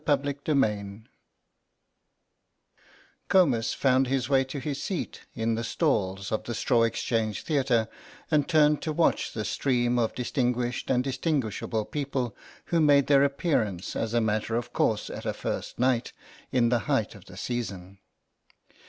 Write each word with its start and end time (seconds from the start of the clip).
CHAPTER 0.03 0.33
XIII 0.47 1.03
COMUS 3.29 3.75
found 3.75 4.07
his 4.07 4.27
way 4.29 4.43
to 4.45 4.57
his 4.57 4.81
seat 4.81 5.27
in 5.35 5.53
the 5.53 5.63
stalls 5.63 6.31
of 6.31 6.45
the 6.45 6.55
Straw 6.55 6.81
Exchange 6.81 7.43
Theatre 7.43 7.87
and 8.31 8.49
turned 8.49 8.81
to 8.81 8.93
watch 8.93 9.31
the 9.33 9.45
stream 9.45 9.99
of 9.99 10.15
distinguished 10.15 10.89
and 10.89 11.03
distinguishable 11.03 11.85
people 11.85 12.35
who 12.65 12.79
made 12.79 13.05
their 13.05 13.23
appearance 13.23 13.95
as 13.95 14.15
a 14.15 14.21
matter 14.21 14.55
of 14.55 14.73
course 14.73 15.11
at 15.11 15.27
a 15.27 15.33
First 15.33 15.77
Night 15.77 16.13
in 16.51 16.69
the 16.69 16.79
height 16.89 17.13
of 17.13 17.25
the 17.25 17.37
Season. 17.37 17.99